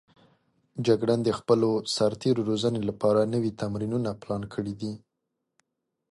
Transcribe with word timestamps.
جګړن 0.87 1.19
د 1.23 1.29
خپلو 1.39 1.69
سرتېرو 1.95 2.41
روزنې 2.49 2.81
لپاره 2.89 3.29
نوي 3.33 3.51
تمرینونه 3.61 4.09
پلان 4.21 4.43
کړي 4.53 4.73
دي. 4.81 4.93